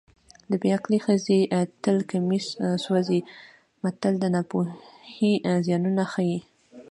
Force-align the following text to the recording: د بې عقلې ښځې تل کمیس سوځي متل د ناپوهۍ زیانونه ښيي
د 0.49 0.51
بې 0.61 0.69
عقلې 0.77 0.99
ښځې 1.05 1.39
تل 1.83 1.97
کمیس 2.11 2.45
سوځي 2.83 3.19
متل 3.83 4.13
د 4.19 4.23
ناپوهۍ 4.33 5.31
زیانونه 5.65 6.03
ښيي 6.11 6.39